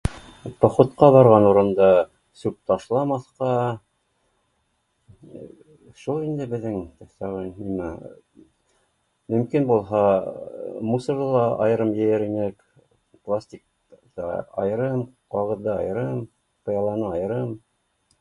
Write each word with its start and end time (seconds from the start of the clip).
Походҡа 0.63 1.07
барған 1.15 1.43
урында 1.47 1.89
сүп 2.43 2.55
ташламаҫҡа, 2.71 3.49
шул 6.05 6.23
инде 6.29 6.47
беҙҙең 6.55 6.79
өҫтәүен 7.05 7.51
нимә, 7.67 7.91
мөмкин 9.37 9.69
булһа 9.75 10.01
мусорҙы 10.91 11.29
ла 11.39 11.45
айырым 11.69 11.93
йыйыр 12.01 12.27
инек, 12.33 12.61
пластикты 13.29 14.35
айырым, 14.65 15.05
ҡағыҙҙы 15.37 15.73
айырым, 15.79 16.29
быяланы 16.71 17.11
айырым 17.19 17.55